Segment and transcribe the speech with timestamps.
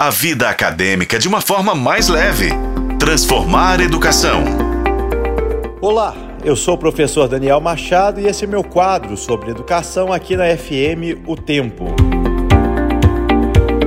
[0.00, 2.50] a vida acadêmica de uma forma mais leve.
[3.00, 4.44] Transformar educação.
[5.80, 10.36] Olá, eu sou o professor Daniel Machado e esse é meu quadro sobre educação aqui
[10.36, 12.27] na FM O Tempo.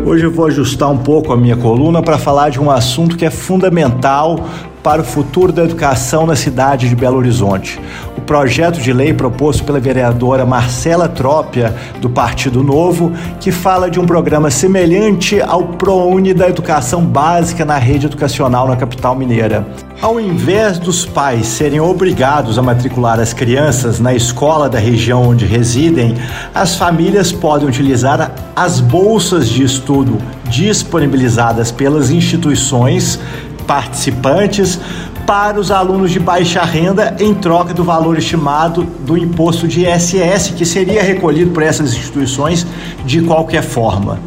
[0.04, 3.24] Hoje eu vou ajustar um pouco a minha coluna para falar de um assunto que
[3.24, 4.40] é fundamental
[4.82, 7.80] para o futuro da educação na cidade de Belo Horizonte.
[8.18, 14.00] O projeto de lei proposto pela vereadora Marcela Trópia, do Partido Novo, que fala de
[14.00, 19.68] um programa semelhante ao ProUni da educação básica na rede educacional na capital mineira.
[20.02, 25.46] Ao invés dos pais serem obrigados a matricular as crianças na escola da região onde
[25.46, 26.16] residem,
[26.56, 30.18] as famílias podem utilizar as bolsas de estudo
[30.50, 33.20] disponibilizadas pelas instituições
[33.68, 34.80] participantes
[35.28, 40.56] para os alunos de baixa renda em troca do valor estimado do imposto de ISS,
[40.58, 42.66] que seria recolhido por essas instituições
[43.06, 44.18] de qualquer forma.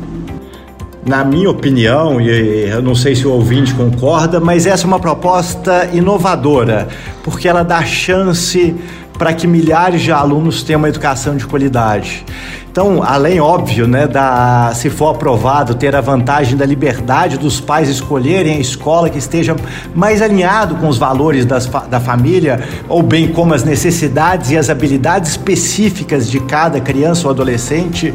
[1.07, 4.99] Na minha opinião, e eu não sei se o ouvinte concorda, mas essa é uma
[4.99, 6.89] proposta inovadora,
[7.23, 8.75] porque ela dá chance
[9.19, 12.25] para que milhares de alunos tenham uma educação de qualidade.
[12.71, 17.89] Então, além, óbvio, né, da, se for aprovado, ter a vantagem da liberdade dos pais
[17.89, 19.55] escolherem a escola que esteja
[19.95, 24.71] mais alinhado com os valores das, da família, ou bem como as necessidades e as
[24.71, 28.13] habilidades específicas de cada criança ou adolescente,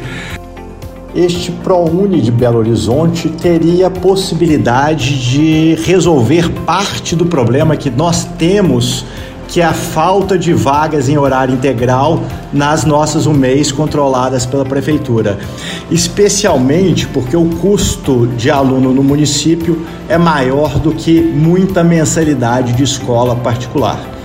[1.16, 8.26] este ProUni de Belo Horizonte teria a possibilidade de resolver parte do problema que nós
[8.38, 9.06] temos
[9.50, 12.22] que é a falta de vagas em horário integral
[12.54, 15.40] nas nossas UMEIs controladas pela prefeitura,
[15.90, 22.84] especialmente porque o custo de aluno no município é maior do que muita mensalidade de
[22.84, 24.19] escola particular.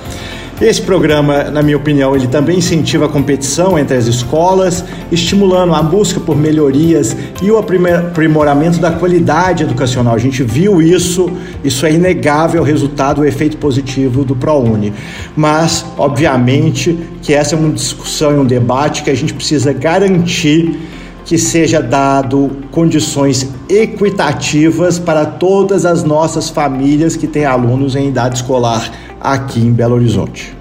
[0.61, 5.83] Esse programa, na minha opinião, ele também incentiva a competição entre as escolas, estimulando a
[5.83, 10.15] busca por melhorias e o aprimoramento da qualidade educacional.
[10.15, 11.29] A gente viu isso,
[11.65, 14.93] isso é inegável o resultado, o efeito positivo do ProUni.
[15.37, 20.79] Mas, obviamente, que essa é uma discussão e um debate que a gente precisa garantir
[21.25, 28.37] que seja dado condições equitativas para todas as nossas famílias que têm alunos em idade
[28.37, 30.55] escolar aqui em Belo Horizonte.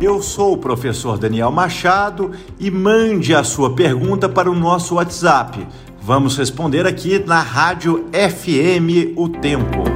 [0.00, 5.66] Eu sou o professor Daniel Machado e mande a sua pergunta para o nosso WhatsApp.
[6.02, 9.93] Vamos responder aqui na Rádio FM O Tempo.